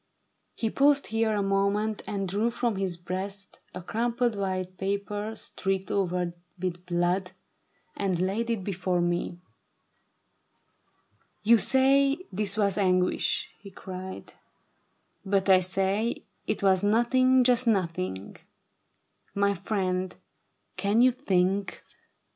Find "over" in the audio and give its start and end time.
5.91-6.33